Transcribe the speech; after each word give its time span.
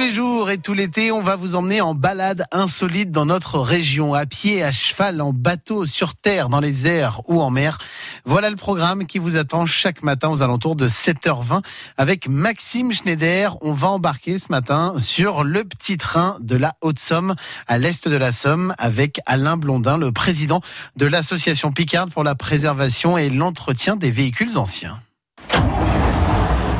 les 0.00 0.10
jours 0.10 0.50
et 0.50 0.56
tout 0.56 0.72
l'été, 0.72 1.12
on 1.12 1.20
va 1.20 1.36
vous 1.36 1.56
emmener 1.56 1.82
en 1.82 1.94
balade 1.94 2.44
insolite 2.52 3.10
dans 3.10 3.26
notre 3.26 3.58
région, 3.58 4.14
à 4.14 4.24
pied, 4.24 4.62
à 4.62 4.72
cheval, 4.72 5.20
en 5.20 5.34
bateau, 5.34 5.84
sur 5.84 6.14
terre, 6.14 6.48
dans 6.48 6.60
les 6.60 6.88
airs 6.88 7.20
ou 7.28 7.42
en 7.42 7.50
mer. 7.50 7.76
Voilà 8.24 8.48
le 8.48 8.56
programme 8.56 9.04
qui 9.04 9.18
vous 9.18 9.36
attend 9.36 9.66
chaque 9.66 10.02
matin 10.02 10.30
aux 10.30 10.40
alentours 10.40 10.74
de 10.74 10.88
7h20 10.88 11.62
avec 11.98 12.28
Maxime 12.28 12.92
Schneider. 12.92 13.58
On 13.60 13.72
va 13.74 13.88
embarquer 13.88 14.38
ce 14.38 14.46
matin 14.48 14.94
sur 14.98 15.44
le 15.44 15.64
petit 15.64 15.98
train 15.98 16.38
de 16.40 16.56
la 16.56 16.76
Haute-Somme, 16.80 17.34
à 17.68 17.76
l'est 17.76 18.08
de 18.08 18.16
la 18.16 18.32
Somme, 18.32 18.74
avec 18.78 19.20
Alain 19.26 19.58
Blondin, 19.58 19.98
le 19.98 20.12
président 20.12 20.62
de 20.96 21.04
l'association 21.04 21.72
Picard 21.72 22.08
pour 22.08 22.24
la 22.24 22.34
préservation 22.34 23.18
et 23.18 23.28
l'entretien 23.28 23.96
des 23.96 24.10
véhicules 24.10 24.56
anciens. 24.56 24.98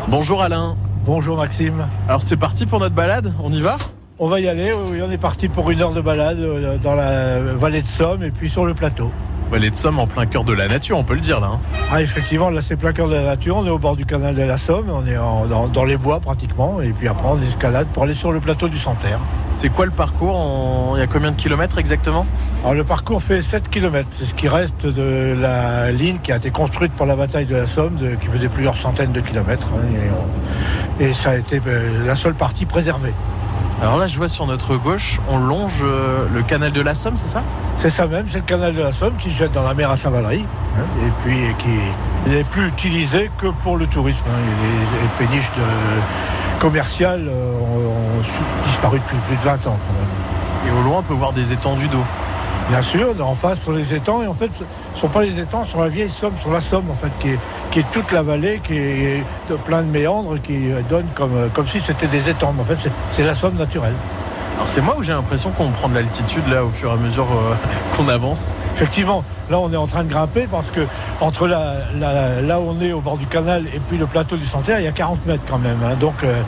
Bonjour 0.08 0.42
Alain. 0.42 0.74
Bonjour 1.04 1.36
Maxime. 1.36 1.86
Alors 2.08 2.22
c'est 2.22 2.36
parti 2.36 2.66
pour 2.66 2.80
notre 2.80 2.94
balade, 2.94 3.32
on 3.42 3.52
y 3.52 3.60
va? 3.60 3.76
On 4.18 4.28
va 4.28 4.38
y 4.40 4.48
aller, 4.48 4.72
oui, 4.90 5.00
on 5.06 5.10
est 5.10 5.16
parti 5.18 5.48
pour 5.48 5.70
une 5.70 5.80
heure 5.80 5.92
de 5.92 6.00
balade 6.02 6.38
euh, 6.38 6.76
dans 6.78 6.94
la 6.94 7.38
vallée 7.54 7.80
de 7.80 7.86
Somme 7.88 8.22
et 8.22 8.30
puis 8.30 8.50
sur 8.50 8.66
le 8.66 8.74
plateau. 8.74 9.10
Vallée 9.50 9.70
de 9.70 9.76
Somme 9.76 9.98
en 9.98 10.06
plein 10.06 10.26
cœur 10.26 10.44
de 10.44 10.52
la 10.52 10.68
nature, 10.68 10.98
on 10.98 11.02
peut 11.04 11.14
le 11.14 11.20
dire 11.20 11.40
là. 11.40 11.48
hein. 11.54 11.58
Ah 11.90 12.02
effectivement, 12.02 12.50
là 12.50 12.60
c'est 12.60 12.76
plein 12.76 12.92
cœur 12.92 13.08
de 13.08 13.14
la 13.14 13.22
nature, 13.24 13.56
on 13.56 13.66
est 13.66 13.70
au 13.70 13.78
bord 13.78 13.96
du 13.96 14.04
canal 14.04 14.34
de 14.34 14.42
la 14.42 14.58
Somme, 14.58 14.90
on 14.90 15.06
est 15.06 15.16
en- 15.16 15.46
dans, 15.46 15.68
dans 15.68 15.84
les 15.84 15.96
bois 15.96 16.20
pratiquement, 16.20 16.80
et 16.82 16.90
puis 16.90 17.08
après 17.08 17.28
on 17.28 17.40
escalade 17.40 17.86
pour 17.94 18.02
aller 18.02 18.14
sur 18.14 18.30
le 18.30 18.40
plateau 18.40 18.68
du 18.68 18.78
Santerre. 18.78 19.18
C'est 19.58 19.68
quoi 19.68 19.84
le 19.84 19.90
parcours 19.90 20.94
Il 20.96 21.00
y 21.00 21.02
a 21.02 21.06
combien 21.06 21.30
de 21.32 21.36
kilomètres 21.36 21.76
exactement 21.78 22.26
Alors 22.62 22.74
le 22.74 22.84
parcours 22.84 23.22
fait 23.22 23.42
7 23.42 23.68
km, 23.68 24.08
c'est 24.12 24.24
ce 24.24 24.34
qui 24.34 24.48
reste 24.48 24.86
de 24.86 25.36
la 25.38 25.92
ligne 25.92 26.16
qui 26.22 26.32
a 26.32 26.36
été 26.36 26.50
construite 26.50 26.92
pour 26.92 27.04
la 27.06 27.14
bataille 27.14 27.44
de 27.46 27.56
la 27.56 27.66
Somme, 27.66 27.96
de- 27.96 28.14
qui 28.14 28.28
faisait 28.28 28.48
plusieurs 28.48 28.76
centaines 28.76 29.12
de 29.12 29.20
kilomètres, 29.20 29.68
hein, 29.74 29.82
et, 29.94 30.08
on- 30.10 31.04
et 31.04 31.12
ça 31.12 31.30
a 31.30 31.36
été 31.36 31.60
euh, 31.66 32.06
la 32.06 32.16
seule 32.16 32.34
partie 32.34 32.64
préservée. 32.64 33.12
Alors 33.82 33.98
là 33.98 34.06
je 34.06 34.16
vois 34.16 34.28
sur 34.28 34.46
notre 34.46 34.76
gauche, 34.76 35.20
on 35.28 35.38
longe 35.38 35.82
euh, 35.82 36.26
le 36.34 36.42
canal 36.42 36.72
de 36.72 36.80
la 36.80 36.94
Somme, 36.94 37.16
c'est 37.16 37.28
ça? 37.28 37.42
C'est 37.76 37.90
ça 37.90 38.06
même, 38.06 38.26
c'est 38.28 38.38
le 38.38 38.44
canal 38.44 38.74
de 38.74 38.80
la 38.80 38.92
Somme 38.92 39.14
qui 39.18 39.30
jette 39.30 39.52
dans 39.52 39.62
la 39.62 39.74
mer 39.74 39.90
à 39.90 39.96
Saint-Valery, 39.98 40.44
hein, 40.78 40.82
et 41.06 41.10
puis 41.22 41.38
qui 41.58 42.30
n'est 42.30 42.44
plus 42.44 42.66
utilisé 42.68 43.30
que 43.38 43.48
pour 43.62 43.76
le 43.76 43.86
tourisme. 43.86 44.24
hein. 44.26 44.38
Les, 44.62 45.24
les 45.24 45.28
péniches 45.28 45.50
de- 45.50 46.00
commerciales 46.60 47.26
euh, 47.26 47.58
ont, 47.58 48.22
disparu 48.66 49.00
depuis 49.00 49.16
plus 49.26 49.36
de 49.36 49.42
20 49.42 49.52
ans. 49.52 49.58
quand 49.64 49.72
même. 49.72 50.68
Et 50.68 50.78
au 50.78 50.82
loin 50.84 50.98
on 50.98 51.02
peut 51.02 51.14
voir 51.14 51.32
des 51.32 51.52
étendues 51.52 51.88
d'eau. 51.88 52.04
Bien 52.68 52.82
sûr, 52.82 53.08
en 53.20 53.34
face 53.34 53.62
sur 53.62 53.72
les 53.72 53.94
étangs, 53.94 54.22
et 54.22 54.28
en 54.28 54.34
fait, 54.34 54.54
ce 54.54 54.62
ne 54.62 54.98
sont 54.98 55.08
pas 55.08 55.22
les 55.22 55.40
étangs, 55.40 55.64
sur 55.64 55.80
la 55.80 55.88
vieille 55.88 56.10
Somme, 56.10 56.34
sur 56.38 56.52
la 56.52 56.60
Somme, 56.60 56.88
en 56.88 56.94
fait, 56.94 57.10
qui 57.18 57.30
est, 57.30 57.38
qui 57.72 57.80
est 57.80 57.90
toute 57.90 58.12
la 58.12 58.22
vallée, 58.22 58.60
qui 58.62 58.76
est 58.76 59.24
plein 59.64 59.82
de 59.82 59.90
méandres, 59.90 60.40
qui 60.40 60.70
donne 60.88 61.06
comme, 61.16 61.50
comme 61.52 61.66
si 61.66 61.80
c'était 61.80 62.06
des 62.06 62.28
étangs. 62.28 62.52
Mais 62.54 62.62
en 62.62 62.76
fait, 62.76 62.88
c'est 63.10 63.24
la 63.24 63.34
Somme 63.34 63.56
naturelle. 63.56 63.94
Alors 64.60 64.68
c'est 64.68 64.82
moi 64.82 64.94
où 64.98 65.02
j'ai 65.02 65.12
l'impression 65.12 65.50
qu'on 65.52 65.70
prend 65.70 65.88
de 65.88 65.94
l'altitude 65.94 66.46
là 66.48 66.62
au 66.64 66.68
fur 66.68 66.90
et 66.90 66.92
à 66.92 66.96
mesure 66.96 67.24
euh, 67.32 67.54
qu'on 67.96 68.08
avance. 68.08 68.48
Effectivement, 68.74 69.24
là 69.50 69.58
on 69.58 69.72
est 69.72 69.76
en 69.76 69.86
train 69.86 70.04
de 70.04 70.10
grimper 70.10 70.46
parce 70.50 70.70
que 70.70 70.80
entre 71.22 71.48
la- 71.48 71.76
la- 71.98 72.42
là 72.42 72.60
où 72.60 72.68
on 72.76 72.80
est 72.82 72.92
au 72.92 73.00
bord 73.00 73.16
du 73.16 73.24
canal 73.26 73.64
et 73.74 73.80
puis 73.88 73.96
le 73.96 74.06
plateau 74.06 74.36
du 74.36 74.44
Santerre, 74.44 74.78
il 74.80 74.84
y 74.84 74.88
a 74.88 74.92
40 74.92 75.24
mètres 75.26 75.42
quand 75.48 75.58
même. 75.58 75.78
hein. 75.82 75.94
Donc 75.98 76.22
euh, 76.24 76.42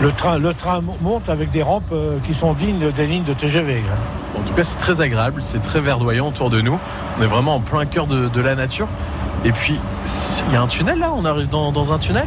le 0.00 0.10
train, 0.12 0.38
le 0.38 0.54
train 0.54 0.80
monte 1.02 1.28
avec 1.28 1.50
des 1.50 1.62
rampes 1.62 1.92
euh, 1.92 2.16
qui 2.24 2.32
sont 2.32 2.54
dignes 2.54 2.90
des 2.90 3.06
lignes 3.06 3.24
de 3.24 3.34
TGV. 3.34 3.74
là. 3.74 4.40
En 4.40 4.42
tout 4.48 4.54
cas 4.54 4.64
c'est 4.64 4.78
très 4.78 5.02
agréable, 5.02 5.42
c'est 5.42 5.60
très 5.60 5.80
verdoyant 5.80 6.28
autour 6.28 6.48
de 6.48 6.62
nous. 6.62 6.78
On 7.18 7.22
est 7.22 7.26
vraiment 7.26 7.56
en 7.56 7.60
plein 7.60 7.84
cœur 7.84 8.06
de, 8.06 8.28
de 8.28 8.40
la 8.40 8.54
nature. 8.54 8.88
Et 9.44 9.52
puis 9.52 9.78
il 10.48 10.54
y 10.54 10.56
a 10.56 10.62
un 10.62 10.66
tunnel 10.68 10.98
là, 11.00 11.12
on 11.14 11.24
arrive 11.26 11.48
dans, 11.50 11.70
dans 11.70 11.92
un 11.92 11.98
tunnel? 11.98 12.26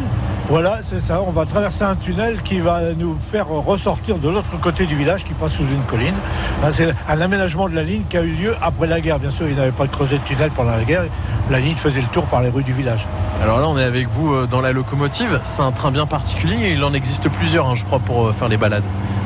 Voilà, 0.51 0.79
c'est 0.83 0.99
ça. 0.99 1.21
On 1.25 1.31
va 1.31 1.45
traverser 1.45 1.85
un 1.85 1.95
tunnel 1.95 2.41
qui 2.41 2.59
va 2.59 2.81
nous 2.97 3.17
faire 3.31 3.47
ressortir 3.47 4.17
de 4.17 4.27
l'autre 4.27 4.59
côté 4.59 4.85
du 4.85 4.97
village 4.97 5.23
qui 5.23 5.33
passe 5.33 5.53
sous 5.53 5.63
une 5.63 5.81
colline. 5.83 6.13
C'est 6.73 6.93
un 7.07 7.21
aménagement 7.21 7.69
de 7.69 7.73
la 7.73 7.83
ligne 7.83 8.01
qui 8.09 8.17
a 8.17 8.21
eu 8.21 8.31
lieu 8.31 8.53
après 8.61 8.85
la 8.85 8.99
guerre. 8.99 9.17
Bien 9.17 9.31
sûr, 9.31 9.47
il 9.47 9.55
n'avait 9.55 9.71
pas 9.71 9.87
creusé 9.87 10.17
de 10.17 10.23
tunnel 10.23 10.51
pendant 10.51 10.71
la 10.71 10.83
guerre. 10.83 11.03
La 11.49 11.61
ligne 11.61 11.77
faisait 11.77 12.01
le 12.01 12.07
tour 12.07 12.25
par 12.25 12.41
les 12.41 12.49
rues 12.49 12.65
du 12.65 12.73
village. 12.73 13.07
Alors 13.41 13.61
là, 13.61 13.69
on 13.69 13.77
est 13.77 13.83
avec 13.85 14.09
vous 14.09 14.33
euh, 14.33 14.45
dans 14.45 14.59
la 14.59 14.73
locomotive. 14.73 15.39
C'est 15.45 15.61
un 15.61 15.71
train 15.71 15.89
bien 15.89 16.05
particulier 16.05 16.73
il 16.73 16.83
en 16.83 16.93
existe 16.93 17.29
plusieurs, 17.29 17.69
hein, 17.69 17.75
je 17.75 17.85
crois, 17.85 17.99
pour 17.99 18.27
euh, 18.27 18.31
faire 18.33 18.49
les 18.49 18.57
balades. 18.57 18.83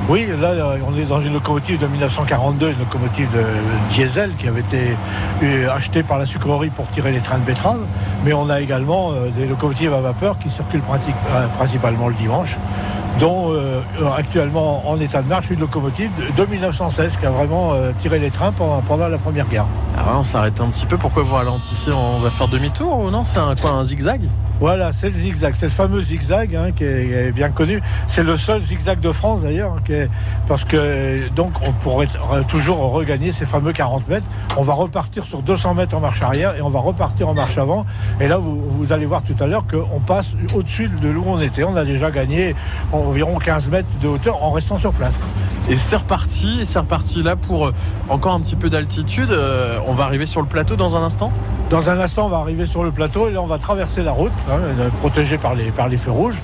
Oui, 0.08 0.28
là, 0.40 0.52
euh, 0.52 0.78
on 0.88 0.96
est 0.96 1.06
dans 1.06 1.20
une 1.20 1.34
locomotive 1.34 1.80
de 1.80 1.88
1942, 1.88 2.70
une 2.70 2.78
locomotive 2.80 3.28
de 3.32 3.44
diesel 3.92 4.36
qui 4.36 4.48
avait 4.48 4.60
été 4.60 4.96
euh, 5.42 5.68
achetée 5.72 6.04
par 6.04 6.20
la 6.20 6.28
sucrerie 6.28 6.70
pour 6.70 6.88
tirer 6.90 7.12
les 7.12 7.22
trains 7.22 7.40
de 7.40 7.44
betterave. 7.44 7.80
Mais 8.24 8.32
on 8.32 8.48
a 8.50 8.62
également 8.62 9.14
euh, 9.14 9.30
des 9.36 9.48
locomotives 9.48 9.94
à 9.94 10.02
vapeur 10.02 10.38
qui 10.38 10.52
circulent 10.52 10.84
euh, 10.88 11.48
principalement 11.58 12.08
le 12.08 12.14
dimanche, 12.14 12.56
dont 13.20 13.54
euh, 13.54 13.82
actuellement 14.16 14.88
en 14.90 15.00
état 15.00 15.22
de 15.22 15.28
marche 15.28 15.50
une 15.50 15.60
locomotive 15.60 16.12
de, 16.18 16.44
de 16.44 16.50
1916 16.50 17.18
qui 17.18 17.26
a 17.26 17.30
vraiment 17.30 17.74
euh, 17.74 17.92
tiré 18.00 18.20
les 18.20 18.32
trains 18.32 18.52
pendant, 18.52 18.82
pendant 18.82 19.08
la 19.08 19.18
Première 19.18 19.48
Guerre. 19.48 19.66
Là, 19.96 20.18
on 20.18 20.24
s'arrête 20.24 20.60
un 20.60 20.68
petit 20.68 20.86
peu. 20.86 20.98
Pourquoi 20.98 21.24
vous 21.24 21.36
ralentissez? 21.36 21.92
On 21.92 22.20
va 22.20 22.30
faire 22.30 22.48
demi-tour 22.48 23.00
ou 23.00 23.10
non? 23.10 23.24
C'est 23.24 23.40
un, 23.40 23.56
quoi, 23.56 23.72
un 23.72 23.84
zigzag? 23.84 24.22
Voilà, 24.60 24.94
c'est 24.94 25.10
le 25.10 25.16
zigzag, 25.16 25.54
c'est 25.54 25.66
le 25.66 25.72
fameux 25.72 26.00
zigzag 26.00 26.56
hein, 26.56 26.72
qui, 26.72 26.86
est, 26.86 27.08
qui 27.08 27.14
est 27.14 27.32
bien 27.32 27.50
connu. 27.50 27.82
C'est 28.08 28.24
le 28.24 28.38
seul 28.38 28.62
zigzag 28.62 29.00
de 29.02 29.12
France 29.12 29.42
d'ailleurs, 29.42 29.74
hein, 29.74 30.08
parce 30.48 30.64
que 30.64 31.28
donc 31.30 31.52
on 31.62 31.74
pourrait 31.74 32.08
toujours 32.48 32.78
regagner 32.92 33.32
ces 33.34 33.46
fameux 33.46 33.74
40 33.74 34.08
mètres. 34.08 34.26
On 34.56 34.62
va 34.62 34.74
repartir 34.74 35.26
sur 35.26 35.42
200 35.42 35.76
mètres 35.76 35.96
en 35.96 36.00
marche 36.00 36.22
arrière 36.22 36.56
et 36.56 36.62
on 36.62 36.70
va 36.70 36.80
repartir 36.80 37.28
en 37.28 37.34
marche 37.34 37.58
avant. 37.58 37.86
Et 38.22 38.28
là, 38.28 38.38
vous, 38.38 38.62
vous 38.62 38.94
allez 38.94 39.06
voir 39.06 39.24
tout 39.24 39.36
à 39.42 39.48
l'heure 39.48 39.66
qu'on 39.68 40.00
passe 40.00 40.34
au-dessus 40.54 40.90
de 41.02 41.10
l'où 41.10 41.24
on 41.28 41.42
était. 41.42 41.64
On 41.64 41.76
a 41.76 41.84
déjà 41.84 42.10
gagné 42.12 42.56
environ 43.06 43.38
15 43.38 43.70
mètres 43.70 43.88
de 44.02 44.08
hauteur 44.08 44.44
en 44.44 44.52
restant 44.52 44.78
sur 44.78 44.94
place. 44.94 45.16
Et 45.70 45.78
c'est 45.78 45.96
reparti. 45.96 46.62
C'est 46.66 46.80
reparti 46.80 47.24
là 47.24 47.36
pour 47.36 47.68
euh, 47.68 47.74
encore 48.10 48.34
un 48.34 48.40
petit 48.40 48.56
peu 48.56 48.70
d'altitude. 48.70 49.32
Euh, 49.32 49.80
on 49.88 49.94
va 49.94 50.04
arriver 50.04 50.26
sur 50.26 50.42
le 50.42 50.48
plateau 50.48 50.76
dans 50.76 50.96
un 50.96 51.02
instant. 51.04 51.32
Dans 51.70 51.90
un 51.90 52.00
instant, 52.00 52.28
on 52.28 52.30
va 52.30 52.38
arriver 52.38 52.68
sur 52.68 52.84
le 52.84 52.92
plateau 52.92 53.28
et 53.28 53.32
là, 53.32 53.42
on 53.42 53.48
va 53.48 53.58
traverser 53.58 54.04
la 54.04 54.12
route, 54.12 54.32
hein, 54.48 54.60
euh, 54.80 54.90
protégé 55.00 55.40
par 55.40 55.56
les, 55.56 55.72
par 55.72 55.88
les 55.88 55.98
feux 55.98 56.12
rouges. 56.12 56.38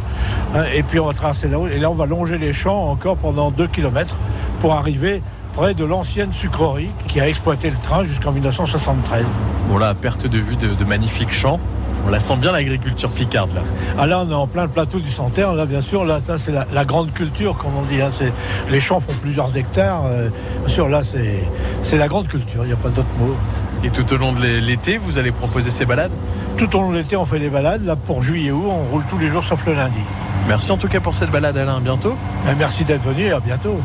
hein, 0.56 0.64
et 0.74 0.82
puis, 0.82 1.00
on 1.00 1.06
va 1.06 1.14
traverser 1.14 1.48
la 1.48 1.58
route 1.58 1.72
et 1.72 1.78
là, 1.78 1.92
on 1.92 1.94
va 1.94 2.08
longer 2.08 2.40
les 2.40 2.54
champs 2.54 2.90
encore 2.90 3.18
pendant 3.18 3.52
2 3.52 3.68
km 3.68 4.16
pour 4.60 4.74
arriver 4.74 5.22
près 5.54 5.76
de 5.76 5.86
l'ancienne 5.86 6.34
sucrerie 6.34 6.90
qui 7.08 7.20
a 7.20 7.28
exploité 7.30 7.70
le 7.70 7.76
train 7.84 8.04
jusqu'en 8.04 8.32
1973. 8.32 9.26
Bon 9.70 9.78
là, 9.78 9.90
à 9.90 9.94
perte 9.94 10.26
de 10.26 10.40
vue 10.40 10.56
de, 10.56 10.70
de 10.74 10.84
magnifiques 10.86 11.34
champs. 11.34 11.60
On 12.06 12.10
la 12.10 12.20
sent 12.20 12.36
bien 12.38 12.52
l'agriculture 12.52 13.10
picarde 13.12 13.54
là. 13.54 13.62
Ah 13.98 14.08
là, 14.08 14.24
on 14.26 14.30
est 14.30 14.34
en 14.34 14.48
plein 14.48 14.64
le 14.64 14.70
plateau 14.70 15.00
du 15.00 15.10
Santerre. 15.10 15.54
Là, 15.54 15.66
bien 15.66 15.82
sûr, 15.82 16.04
là, 16.04 16.20
ça, 16.20 16.38
c'est 16.38 16.52
la, 16.52 16.66
la 16.74 16.84
grande 16.86 17.14
culture, 17.14 17.56
comme 17.58 17.72
on 17.78 17.84
dit. 17.84 18.02
hein. 18.02 18.10
C'est- 18.18 18.32
les 18.70 18.80
champs 18.82 19.00
font 19.00 19.14
plusieurs 19.22 19.56
hectares. 19.56 20.04
euh, 20.08 20.30
bien 20.66 20.74
sûr, 20.74 20.90
là, 20.90 21.02
c'est 21.04 21.98
la 21.98 22.08
grande 22.08 22.28
culture. 22.28 22.64
Il 22.64 22.68
n'y 22.68 22.74
a 22.74 22.78
pas 22.78 22.90
d'autre 22.90 23.08
mot. 23.20 23.36
Et 23.84 23.90
tout 23.90 24.12
au 24.14 24.18
long 24.18 24.34
de 24.34 24.42
l'été, 24.42 24.98
vous 24.98 25.18
allez 25.18 25.32
proposer 25.32 25.70
ces 25.72 25.86
balades? 25.86 26.12
Tout 26.58 26.76
au 26.76 26.82
long 26.82 26.92
de 26.92 26.98
l'été, 26.98 27.16
on 27.16 27.26
fait 27.26 27.40
des 27.40 27.50
balades. 27.50 27.86
Là, 27.86 27.96
pour 27.96 28.22
juillet-août, 28.24 28.64
on 28.70 28.92
roule 28.92 29.04
tous 29.10 29.18
les 29.18 29.28
jours 29.28 29.44
sauf 29.44 29.66
le 29.66 29.74
lundi. 29.74 30.00
Merci 30.48 30.72
en 30.72 30.78
tout 30.78 30.88
cas 30.88 31.00
pour 31.00 31.14
cette 31.16 31.30
balade, 31.32 31.56
Alain. 31.58 31.78
À 31.78 31.80
bientôt. 31.80 32.16
Ben, 32.46 32.56
merci 32.58 32.84
d'être 32.84 33.04
venu 33.04 33.26
et 33.26 33.32
à 33.32 33.40
bientôt. 33.40 33.80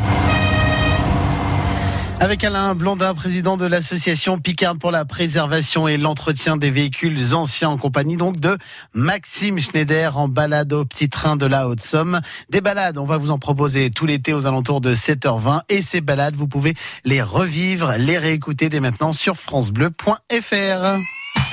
Avec 2.19 2.45
Alain 2.45 2.75
Blondin, 2.75 3.15
président 3.15 3.59
de 3.59 3.67
l'association 3.67 4.39
Picard 4.39 4.79
pour 4.79 4.91
la 4.91 5.05
préservation 5.05 5.87
et 5.87 5.99
l'entretien 5.99 6.57
des 6.57 6.71
véhicules 6.71 7.35
anciens 7.35 7.69
en 7.69 7.77
compagnie 7.77 8.17
donc 8.17 8.41
de 8.41 8.57
Maxime 8.95 9.61
Schneider 9.61 10.17
en 10.17 10.27
balade 10.27 10.73
au 10.73 10.87
petit 10.87 11.11
train 11.11 11.37
de 11.37 11.45
la 11.45 11.69
Haute-Somme. 11.69 12.21
Des 12.49 12.63
balades, 12.63 12.97
on 12.97 13.05
va 13.05 13.19
vous 13.19 13.31
en 13.31 13.39
proposer 13.39 13.91
tout 13.91 14.07
l'été 14.07 14.33
aux 14.33 14.47
alentours 14.47 14.81
de 14.81 14.95
7h20 14.95 15.61
et 15.69 15.83
ces 15.83 16.01
balades, 16.01 16.37
vous 16.37 16.49
pouvez 16.49 16.75
les 17.05 17.21
revivre, 17.21 17.93
les 17.99 18.17
réécouter 18.17 18.71
dès 18.71 18.81
maintenant 18.81 19.13
sur 19.13 19.37
francebleu.fr. 19.37 21.26